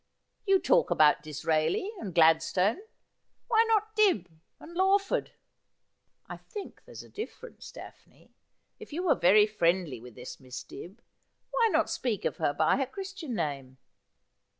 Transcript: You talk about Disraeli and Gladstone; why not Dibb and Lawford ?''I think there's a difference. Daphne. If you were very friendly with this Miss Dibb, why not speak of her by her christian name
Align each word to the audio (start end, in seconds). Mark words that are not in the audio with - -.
You 0.47 0.59
talk 0.59 0.89
about 0.89 1.21
Disraeli 1.21 1.91
and 1.99 2.15
Gladstone; 2.15 2.79
why 3.47 3.63
not 3.67 3.95
Dibb 3.95 4.29
and 4.59 4.73
Lawford 4.75 5.33
?''I 6.27 6.37
think 6.37 6.81
there's 6.85 7.03
a 7.03 7.07
difference. 7.07 7.71
Daphne. 7.71 8.33
If 8.79 8.91
you 8.91 9.03
were 9.03 9.13
very 9.13 9.45
friendly 9.45 10.01
with 10.01 10.15
this 10.15 10.39
Miss 10.39 10.63
Dibb, 10.63 11.03
why 11.51 11.69
not 11.71 11.87
speak 11.87 12.25
of 12.25 12.37
her 12.37 12.51
by 12.51 12.77
her 12.77 12.87
christian 12.87 13.35
name 13.35 13.77